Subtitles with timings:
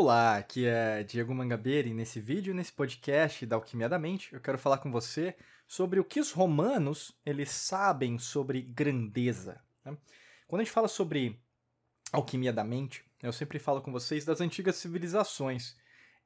[0.00, 4.40] Olá, aqui é Diego Mangabeira e nesse vídeo, nesse podcast da Alquimia da Mente, eu
[4.40, 5.34] quero falar com você
[5.66, 9.60] sobre o que os romanos eles sabem sobre grandeza.
[9.84, 9.98] né?
[10.46, 11.42] Quando a gente fala sobre
[12.12, 15.76] alquimia da mente, eu sempre falo com vocês das antigas civilizações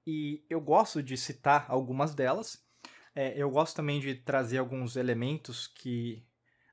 [0.06, 2.62] e eu gosto de citar algumas delas.
[3.14, 6.22] É, eu gosto também de trazer alguns elementos que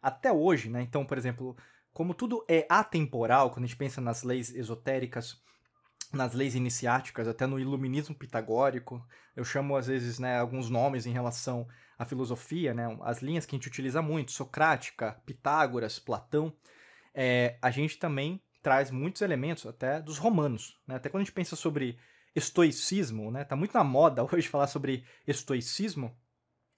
[0.01, 0.81] até hoje, né?
[0.81, 1.55] Então, por exemplo,
[1.93, 5.41] como tudo é atemporal, quando a gente pensa nas leis esotéricas,
[6.11, 9.05] nas leis iniciáticas, até no iluminismo pitagórico.
[9.35, 13.55] Eu chamo, às vezes, né, alguns nomes em relação à filosofia, né, as linhas que
[13.55, 16.53] a gente utiliza muito, Socrática, Pitágoras, Platão.
[17.13, 20.79] É, a gente também traz muitos elementos até dos romanos.
[20.87, 20.95] Né?
[20.95, 21.97] Até quando a gente pensa sobre
[22.35, 26.15] estoicismo, né, tá muito na moda hoje falar sobre estoicismo.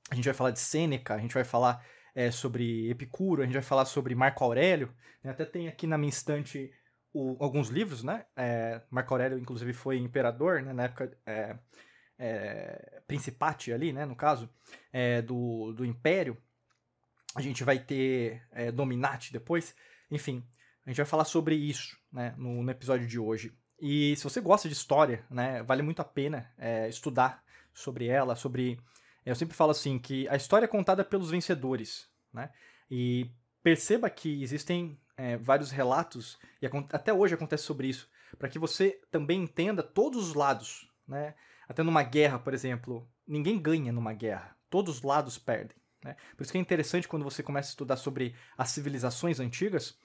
[0.09, 3.53] A gente vai falar de Sêneca, a gente vai falar é, sobre Epicuro, a gente
[3.53, 4.93] vai falar sobre Marco Aurélio.
[5.23, 5.31] Né?
[5.31, 6.71] Até tem aqui na minha estante
[7.13, 8.25] o, alguns livros, né?
[8.35, 10.73] É, Marco Aurélio, inclusive, foi imperador, né?
[10.73, 11.57] Na época, é,
[12.17, 14.05] é, Principate ali, né?
[14.05, 14.49] No caso,
[14.93, 16.37] é, do, do Império.
[17.35, 19.75] A gente vai ter é, Dominati depois.
[20.09, 20.45] Enfim,
[20.85, 22.33] a gente vai falar sobre isso, né?
[22.37, 23.53] No, no episódio de hoje.
[23.79, 25.63] E se você gosta de história, né?
[25.63, 28.79] Vale muito a pena é, estudar sobre ela, sobre...
[29.25, 32.51] Eu sempre falo assim, que a história é contada pelos vencedores, né?
[32.89, 33.31] E
[33.63, 38.99] perceba que existem é, vários relatos, e até hoje acontece sobre isso, para que você
[39.11, 40.89] também entenda todos os lados.
[41.07, 41.35] Né?
[41.67, 45.77] Até numa guerra, por exemplo, ninguém ganha numa guerra, todos os lados perdem.
[46.03, 46.15] Né?
[46.35, 49.97] Por isso que é interessante quando você começa a estudar sobre as civilizações antigas,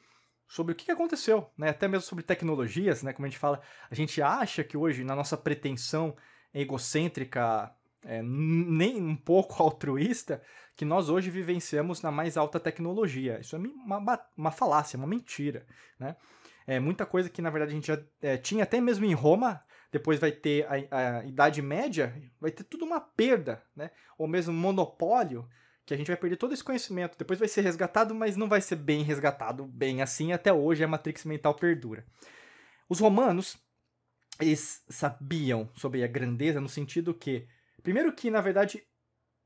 [0.46, 1.70] sobre o que aconteceu, né?
[1.70, 3.12] até mesmo sobre tecnologias, né?
[3.12, 6.16] como a gente fala, a gente acha que hoje, na nossa pretensão
[6.52, 7.74] egocêntrica,
[8.06, 10.40] é, nem um pouco altruísta,
[10.76, 13.40] que nós hoje vivenciamos na mais alta tecnologia.
[13.40, 15.66] Isso é uma, uma falácia, uma mentira.
[15.98, 16.16] Né?
[16.66, 19.62] É muita coisa que, na verdade, a gente já é, tinha até mesmo em Roma,
[19.90, 23.90] depois vai ter a, a, Idade Média, vai ter tudo uma perda, né?
[24.18, 25.48] ou mesmo monopólio,
[25.84, 27.16] que a gente vai perder todo esse conhecimento.
[27.16, 30.32] Depois vai ser resgatado, mas não vai ser bem resgatado, bem assim.
[30.32, 32.04] Até hoje a matrix mental perdura.
[32.88, 33.56] Os romanos,
[34.40, 37.48] eles sabiam sobre a grandeza no sentido que
[37.86, 38.82] Primeiro que, na verdade,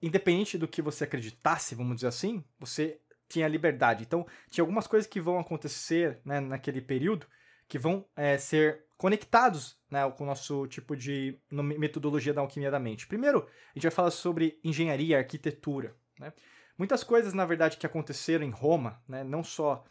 [0.00, 4.02] independente do que você acreditasse, vamos dizer assim, você tinha liberdade.
[4.02, 7.26] Então, tinha algumas coisas que vão acontecer né, naquele período
[7.68, 12.80] que vão é, ser conectados né, com o nosso tipo de metodologia da alquimia da
[12.80, 13.06] mente.
[13.06, 15.94] Primeiro, a gente vai falar sobre engenharia, arquitetura.
[16.18, 16.32] Né?
[16.78, 19.84] Muitas coisas, na verdade, que aconteceram em Roma, né, não só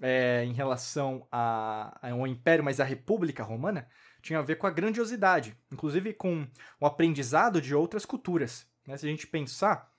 [0.00, 3.86] é, em relação a, ao Império, mas à República Romana,
[4.20, 6.46] tinha a ver com a grandiosidade, inclusive com
[6.80, 8.66] o aprendizado de outras culturas.
[8.86, 8.96] Né?
[8.96, 9.92] Se a gente pensar,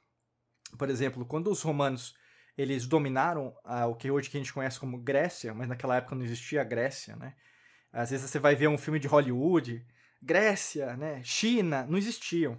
[0.78, 2.16] por exemplo, quando os romanos
[2.58, 6.16] eles dominaram ah, o que hoje que a gente conhece como Grécia, mas naquela época
[6.16, 7.34] não existia Grécia, né?
[7.92, 9.86] Às vezes você vai ver um filme de Hollywood,
[10.22, 11.22] Grécia, né?
[11.24, 12.58] China, não existiam.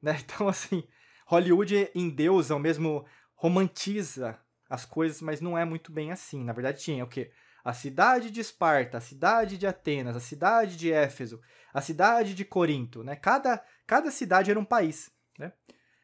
[0.00, 0.18] Né?
[0.24, 0.84] Então, assim,
[1.26, 6.44] Hollywood em Deus ao mesmo romantiza as coisas, mas não é muito bem assim.
[6.44, 7.30] Na verdade, tinha o quê?
[7.64, 11.40] A cidade de Esparta, a cidade de Atenas, a cidade de Éfeso,
[11.72, 13.16] a cidade de Corinto, né?
[13.16, 15.52] Cada, cada cidade era um país, né?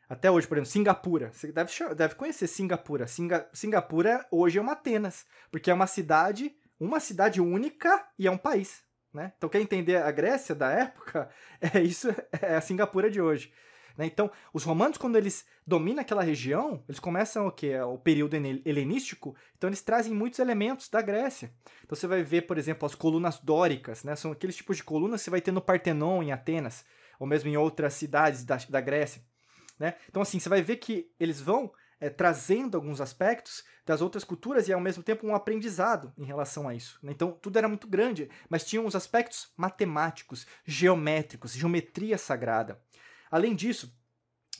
[0.08, 1.30] Até hoje, por exemplo, Singapura.
[1.32, 3.06] Você deve, deve conhecer Singapura.
[3.06, 8.30] Singa, Singapura hoje é uma Atenas, porque é uma cidade, uma cidade única e é
[8.30, 8.82] um país,
[9.12, 9.34] né?
[9.36, 11.28] Então, quer entender a Grécia da época?
[11.60, 12.08] É isso,
[12.40, 13.52] é a Singapura de hoje.
[14.00, 14.06] Né?
[14.06, 17.78] Então, os romanos, quando eles dominam aquela região, eles começam o que?
[17.80, 21.52] O período helenístico, então eles trazem muitos elementos da Grécia.
[21.84, 24.16] Então você vai ver, por exemplo, as colunas dóricas, né?
[24.16, 26.82] são aqueles tipos de colunas que você vai ter no Partenon, em Atenas,
[27.18, 29.22] ou mesmo em outras cidades da, da Grécia.
[29.78, 29.94] Né?
[30.08, 31.70] Então, assim, você vai ver que eles vão
[32.00, 36.66] é, trazendo alguns aspectos das outras culturas e ao mesmo tempo um aprendizado em relação
[36.66, 36.98] a isso.
[37.02, 37.12] Né?
[37.12, 42.80] Então tudo era muito grande, mas tinha uns aspectos matemáticos, geométricos, geometria sagrada.
[43.30, 43.94] Além disso,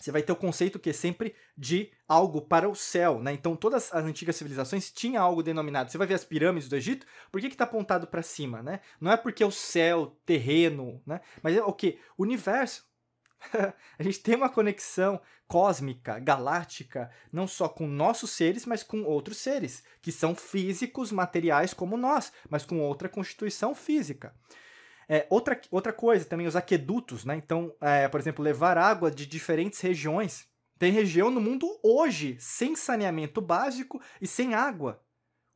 [0.01, 3.33] você vai ter o conceito que é sempre de algo para o céu, né?
[3.33, 5.91] Então todas as antigas civilizações tinham algo denominado.
[5.91, 8.81] Você vai ver as pirâmides do Egito, por que está apontado para cima, né?
[8.99, 11.21] Não é porque é o céu, terreno, né?
[11.43, 11.99] Mas é o que?
[12.17, 12.89] Universo.
[13.99, 19.39] a gente tem uma conexão cósmica, galáctica, não só com nossos seres, mas com outros
[19.39, 24.35] seres, que são físicos, materiais como nós, mas com outra constituição física.
[25.13, 27.35] É, outra, outra coisa também, os aquedutos, né?
[27.35, 30.47] Então, é, por exemplo, levar água de diferentes regiões.
[30.79, 35.03] Tem região no mundo hoje sem saneamento básico e sem água.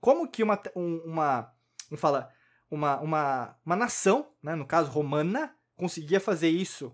[0.01, 1.55] Como que uma, um, uma,
[1.97, 2.35] falar,
[2.69, 6.93] uma, uma, uma nação, né, no caso romana, conseguia fazer isso,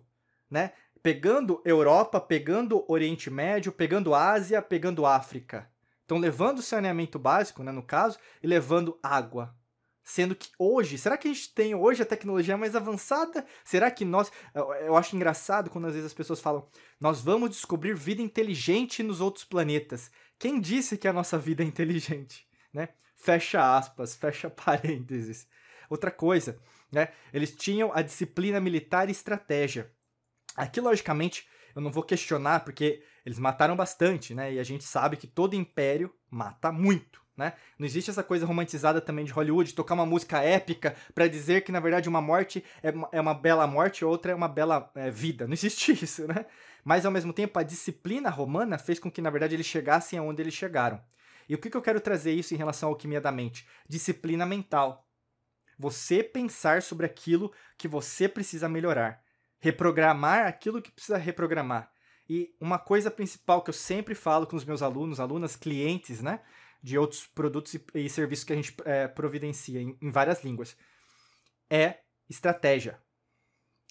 [0.51, 0.73] né?
[1.03, 5.73] Pegando Europa, pegando Oriente Médio, pegando Ásia, pegando África.
[6.05, 9.59] Então, levando saneamento básico, né, no caso, e levando água.
[10.11, 13.47] Sendo que hoje, será que a gente tem hoje a tecnologia mais avançada?
[13.65, 14.33] Será que nós.
[14.85, 16.69] Eu acho engraçado quando às vezes as pessoas falam,
[17.01, 20.11] nós vamos descobrir vida inteligente nos outros planetas.
[20.37, 22.45] Quem disse que a nossa vida é inteligente?
[22.75, 22.89] Né?
[23.15, 25.47] Fecha aspas, fecha parênteses.
[25.89, 26.59] Outra coisa,
[26.91, 27.11] né?
[27.33, 29.93] Eles tinham a disciplina militar e estratégia.
[30.57, 34.55] Aqui, logicamente, eu não vou questionar, porque eles mataram bastante, né?
[34.55, 37.55] E a gente sabe que todo império mata muito né?
[37.79, 41.73] Não existe essa coisa romantizada também de Hollywood, tocar uma música épica para dizer que,
[41.73, 44.91] na verdade, uma morte é uma, é uma bela morte e outra é uma bela
[44.95, 45.47] é, vida.
[45.47, 46.45] Não existe isso, né?
[46.85, 50.43] Mas, ao mesmo tempo, a disciplina romana fez com que, na verdade, eles chegassem aonde
[50.43, 51.01] eles chegaram.
[51.49, 53.67] E o que, que eu quero trazer isso em relação à alquimia da mente?
[53.89, 55.09] Disciplina mental.
[55.79, 59.23] Você pensar sobre aquilo que você precisa melhorar.
[59.59, 61.91] Reprogramar aquilo que precisa reprogramar.
[62.33, 66.39] E uma coisa principal que eu sempre falo com os meus alunos, alunas, clientes, né?
[66.83, 70.77] De outros produtos e, e serviços que a gente é, providencia em, em várias línguas.
[71.69, 72.99] É estratégia.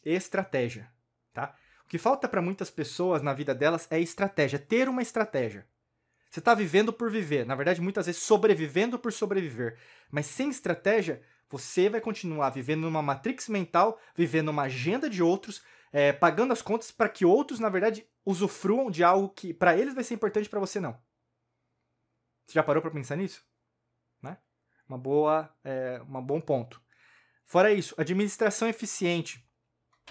[0.03, 0.91] Estratégia,
[1.33, 1.56] tá?
[1.83, 5.68] O que falta para muitas pessoas na vida delas é estratégia, ter uma estratégia.
[6.30, 9.77] Você está vivendo por viver, na verdade, muitas vezes sobrevivendo por sobreviver.
[10.12, 15.63] Mas sem estratégia, você vai continuar vivendo numa matrix mental, vivendo uma agenda de outros,
[15.91, 19.95] é, pagando as contas para que outros, na verdade, usufruam de algo que para eles
[19.95, 20.95] vai ser importante para você não.
[22.50, 23.44] Você já parou para pensar nisso?
[24.24, 24.36] Né?
[24.88, 26.81] Uma boa, é, um bom ponto.
[27.46, 29.48] Fora isso, administração eficiente.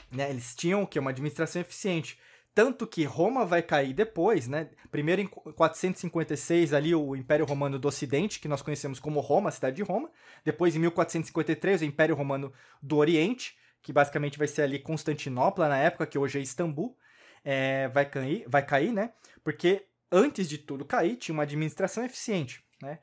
[0.09, 0.31] Né?
[0.31, 1.01] Eles tinham o que?
[1.01, 2.17] Uma administração eficiente.
[2.55, 4.71] Tanto que Roma vai cair depois, né?
[4.89, 9.53] Primeiro em 456 ali o Império Romano do Ocidente, que nós conhecemos como Roma, a
[9.53, 10.09] cidade de Roma.
[10.45, 15.79] Depois em 1453 o Império Romano do Oriente, que basicamente vai ser ali Constantinopla na
[15.79, 16.97] época, que hoje é Istambul.
[17.45, 19.13] É, vai cair, vai cair, né?
[19.43, 22.99] Porque antes de tudo cair, tinha uma administração eficiente, né?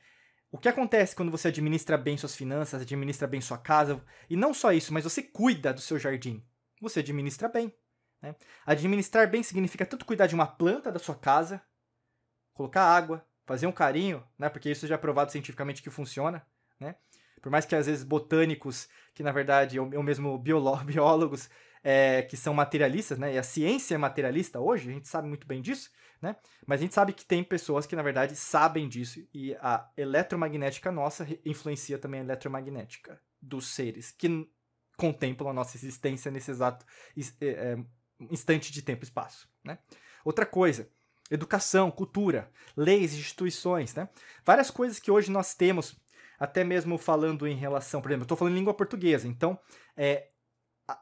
[0.51, 4.53] O que acontece quando você administra bem suas finanças, administra bem sua casa, e não
[4.53, 6.41] só isso, mas você cuida do seu jardim?
[6.79, 7.75] Você administra bem.
[8.21, 8.33] Né?
[8.65, 11.61] Administrar bem significa tanto cuidar de uma planta da sua casa,
[12.53, 14.47] colocar água, fazer um carinho, né?
[14.47, 16.45] porque isso já é provado cientificamente que funciona.
[16.79, 16.95] Né?
[17.41, 21.49] Por mais que às vezes botânicos, que na verdade, ou mesmo biólogos,
[21.87, 23.35] é, que são materialistas, né?
[23.35, 26.35] e a ciência é materialista hoje, a gente sabe muito bem disso, né?
[26.65, 30.91] Mas a gente sabe que tem pessoas que, na verdade, sabem disso e a eletromagnética
[30.91, 34.49] nossa influencia também a eletromagnética dos seres que
[34.97, 36.83] contemplam a nossa existência nesse exato
[37.39, 37.77] é, é,
[38.31, 39.77] instante de tempo e espaço, né?
[40.23, 40.89] Outra coisa,
[41.29, 44.09] educação, cultura, leis, instituições, né?
[44.43, 45.95] Várias coisas que hoje nós temos,
[46.39, 49.59] até mesmo falando em relação, por exemplo, eu estou falando em língua portuguesa, então
[49.95, 50.29] é,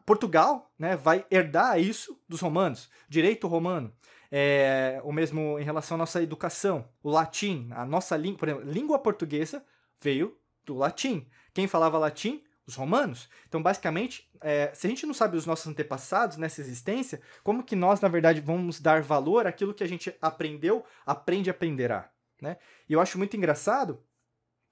[0.06, 3.94] Portugal né, vai herdar isso dos romanos, direito romano.
[4.32, 8.72] É, o mesmo em relação à nossa educação, o latim, a nossa língua, por exemplo,
[8.72, 9.64] língua portuguesa
[10.02, 10.36] veio
[10.66, 11.28] do latim.
[11.54, 12.44] Quem falava latim?
[12.66, 13.30] Os romanos.
[13.48, 17.76] Então, basicamente, é, se a gente não sabe os nossos antepassados nessa existência, como que
[17.76, 22.10] nós, na verdade, vamos dar valor àquilo que a gente aprendeu, aprende aprenderá?
[22.42, 22.58] Né?
[22.88, 24.02] E eu acho muito engraçado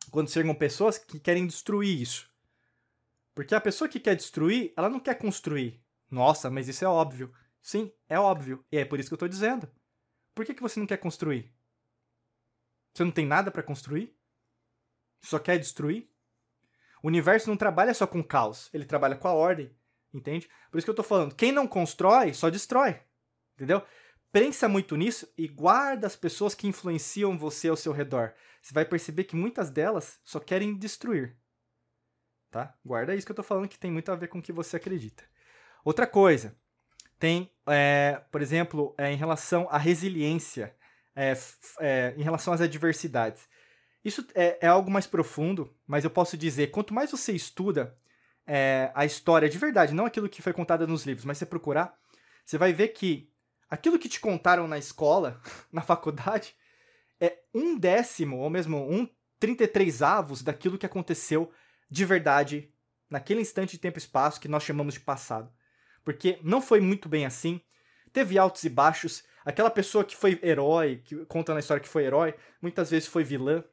[0.09, 2.30] quando chegam pessoas que querem destruir isso.
[3.33, 5.83] Porque a pessoa que quer destruir, ela não quer construir.
[6.09, 7.33] Nossa, mas isso é óbvio.
[7.61, 8.65] Sim, é óbvio.
[8.71, 9.69] E é por isso que eu estou dizendo.
[10.35, 11.53] Por que, que você não quer construir?
[12.93, 14.17] Você não tem nada para construir?
[15.21, 16.09] Só quer destruir?
[17.03, 19.75] O universo não trabalha só com caos, ele trabalha com a ordem,
[20.13, 20.47] entende?
[20.69, 22.99] Por isso que eu estou falando, quem não constrói, só destrói,
[23.55, 23.83] entendeu?
[24.31, 28.33] Pensa muito nisso e guarda as pessoas que influenciam você ao seu redor.
[28.61, 31.35] Você vai perceber que muitas delas só querem destruir.
[32.51, 32.75] Tá?
[32.85, 34.75] Guarda isso que eu estou falando que tem muito a ver com o que você
[34.75, 35.23] acredita.
[35.85, 36.55] Outra coisa,
[37.17, 40.75] tem, é, por exemplo, é, em relação à resiliência.
[41.15, 41.33] é,
[41.79, 43.47] é, em relação às adversidades.
[44.03, 47.97] Isso é, é, algo mais profundo, mas eu posso dizer, quanto mais você estuda
[48.47, 51.93] é, a história de verdade, não aquilo que foi contado nos livros, mas você procurar,
[52.45, 53.31] você vai ver que
[53.69, 55.39] aquilo que te contaram na escola,
[55.71, 56.55] na faculdade,
[57.19, 59.07] é um décimo, ou mesmo um
[59.39, 61.51] 33 avos daquilo que aconteceu
[61.91, 62.73] de verdade
[63.09, 65.51] naquele instante de tempo e espaço que nós chamamos de passado.
[66.03, 67.61] Porque não foi muito bem assim,
[68.13, 72.05] teve altos e baixos, aquela pessoa que foi herói, que conta na história que foi
[72.05, 73.63] herói, muitas vezes foi vilã,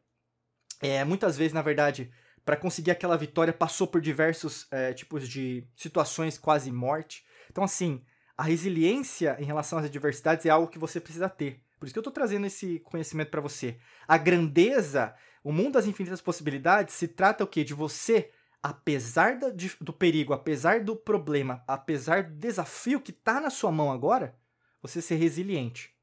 [0.81, 2.13] é, muitas vezes, na verdade,
[2.45, 7.25] para conseguir aquela vitória passou por diversos é, tipos de situações quase morte.
[7.51, 8.05] Então, assim,
[8.37, 11.63] a resiliência em relação às adversidades é algo que você precisa ter.
[11.79, 13.79] Por isso que eu estou trazendo esse conhecimento para você.
[14.07, 15.15] A grandeza,
[15.49, 17.65] o mundo das infinitas possibilidades, se trata o quê?
[17.65, 18.31] De você,
[18.63, 19.39] apesar
[19.81, 24.37] do, perigo, apesar do problema, apesar do desafio que está na sua mão agora,
[24.83, 25.97] você ser resiliente.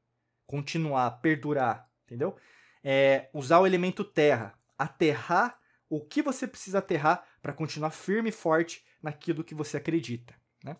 [0.48, 2.34] Continuar, perdurar, entendeu?
[2.82, 5.56] É, usar o elemento terra, aterrar
[5.88, 10.34] o que você precisa aterrar para continuar firme e forte naquilo que você acredita.
[10.64, 10.76] Né?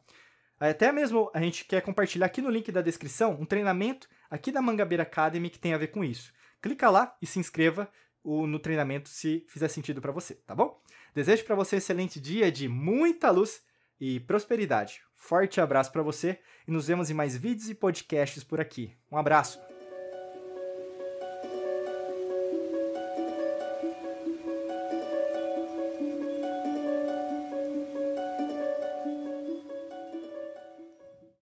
[0.59, 4.61] Até mesmo a gente quer compartilhar aqui no link da descrição um treinamento aqui da
[4.61, 6.35] Mangabeira Academy que tem a ver com isso.
[6.61, 7.89] Clica lá e se inscreva
[8.27, 10.81] no treinamento se fizer sentido para você, tá bom?
[11.15, 13.63] Desejo para você um excelente dia de muita luz
[14.01, 15.01] e prosperidade.
[15.15, 18.93] Forte abraço para você e nos vemos em mais vídeos e podcasts por aqui.
[19.11, 19.76] Um abraço.